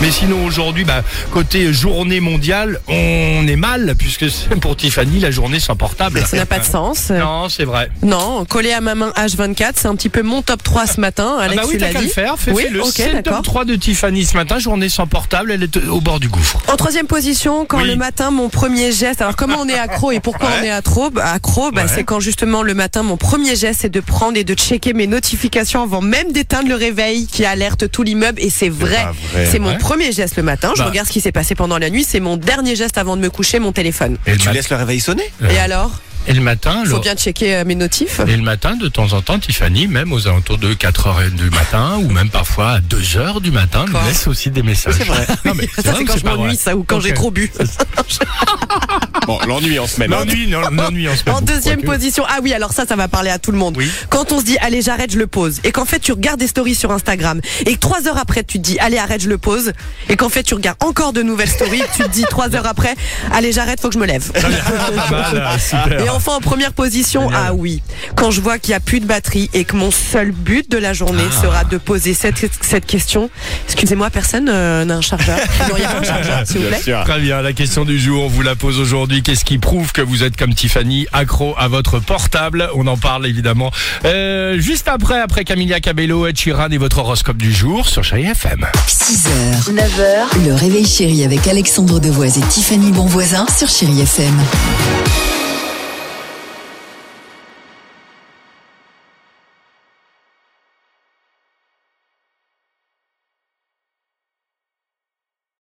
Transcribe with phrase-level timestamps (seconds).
[0.00, 4.24] Mais sinon aujourd'hui, bah, côté journée mondiale, on est mal puisque
[4.60, 6.22] pour Tiffany la journée sans portable.
[6.26, 7.10] Ça n'a pas de sens.
[7.10, 7.90] Non, c'est vrai.
[8.02, 11.36] Non, collé à ma main H24, c'est un petit peu mon top 3 ce matin.
[11.38, 12.36] Ah Alex, bah oui, tu qu'à le faire.
[12.38, 13.42] Fais, oui, le top d'accord.
[13.42, 16.58] 3 de Tiffany ce matin, journée sans portable, elle est au bord du gouffre.
[16.72, 17.88] En troisième position, quand Oui.
[17.88, 19.20] le matin, mon premier geste.
[19.20, 20.54] Alors, comment on est accro et pourquoi Ouais.
[20.60, 21.88] on est accro Bah, Accro, bah, Ouais.
[21.94, 25.06] c'est quand justement le matin, mon premier geste, c'est de prendre et de checker mes
[25.06, 28.40] notifications avant même d'éteindre le réveil qui alerte tout l'immeuble.
[28.40, 29.04] Et c'est vrai.
[29.50, 29.78] C'est mon Ouais.
[29.78, 30.72] premier geste le matin.
[30.76, 30.88] Je Bah.
[30.88, 32.04] regarde ce qui s'est passé pendant la nuit.
[32.08, 34.16] C'est mon dernier geste avant de me coucher, mon téléphone.
[34.26, 35.90] Et le, Tu mat- laisses le réveil sonner Et alors
[36.26, 38.20] et le matin, Faut le- bien checker euh, mes notifs.
[38.28, 41.96] et le matin, de temps en temps, Tiffany, même aux alentours de 4h du matin,
[41.96, 44.96] ou même parfois à 2h du matin, nous Quoi laisse aussi des messages.
[44.98, 45.26] C'est vrai.
[45.46, 47.02] Non, mais Ça, vrai c'est ou quand je pas vrai m'ennuie, ça, ou quand Ok.
[47.04, 47.50] j'ai trop bu.
[49.30, 50.10] Bon, l'ennui en semaine.
[50.10, 51.36] L'ennui, non, l'ennui en semaine.
[51.36, 53.76] En deuxième position, ah oui, alors ça, ça va parler à tout le monde.
[53.76, 53.88] Oui.
[54.08, 55.60] Quand on se dit, allez, j'arrête, je le pose.
[55.62, 57.40] Et qu'en fait, tu regardes des stories sur Instagram.
[57.64, 59.72] Et que trois heures après, tu te dis, allez, arrête, je le pose.
[60.08, 61.82] Et qu'en fait, tu regardes encore de nouvelles stories.
[61.96, 62.96] tu te dis, trois heures après,
[63.32, 64.32] allez, j'arrête, faut que je me lève.
[64.34, 66.00] Ah, super.
[66.04, 67.42] Et enfin, en première position, Génial.
[67.50, 67.82] ah oui,
[68.16, 70.78] quand je vois qu'il n'y a plus de batterie et que mon seul but de
[70.78, 71.40] la journée Ah.
[71.42, 73.30] sera de poser cette, cette question.
[73.66, 75.66] Excusez-moi, personne euh, n'a un chargeur pas
[76.00, 77.04] un chargeur, s'il vous Bien plaît sûr.
[77.04, 79.19] Très bien, la question du jour, on vous la pose aujourd'hui.
[79.22, 82.68] Qu'est-ce qui prouve que vous êtes comme Tiffany, accro à votre portable?
[82.74, 83.70] On en parle évidemment
[84.04, 88.26] euh, juste après, après Camilla Cabello, Ed Sheeran et votre horoscope du jour sur Chérie
[88.26, 88.66] FM.
[88.86, 94.40] 6h, 9h, le réveil chéri avec Alexandre Devoise et Tiffany Bonvoisin sur Chérie FM.